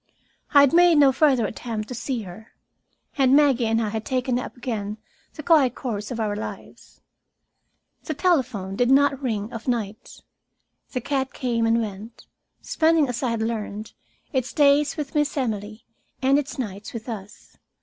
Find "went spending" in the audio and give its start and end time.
11.83-13.07